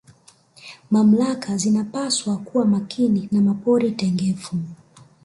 mamlaka 0.91 1.57
zinapaswa 1.57 2.37
kuwa 2.37 2.65
Makini 2.65 3.29
na 3.31 3.41
mapori 3.41 3.91
tengefu 3.91 4.57